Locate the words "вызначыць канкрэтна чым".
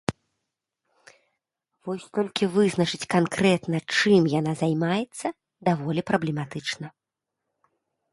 2.55-4.23